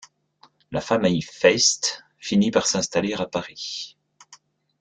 La 0.71 0.81
famille 0.81 1.21
Feist 1.21 2.03
finit 2.17 2.49
par 2.49 2.65
s'installer 2.65 3.13
à 3.13 3.27
Paris. 3.27 3.95